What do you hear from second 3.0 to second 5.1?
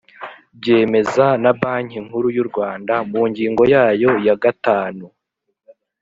mu ngingo yayo ya gatanu